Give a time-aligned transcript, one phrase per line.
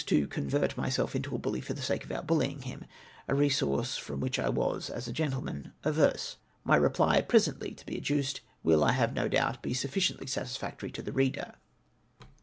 [0.07, 2.85] to convert myself into a bully for the sake of outbuUying him,
[3.27, 6.37] a resource from which I was, as a gentleman, averse.
[6.63, 11.03] My reply, presently to be adduced, wiU, I have no doubt, be sufficiently satisfactory to
[11.03, 11.53] the reader.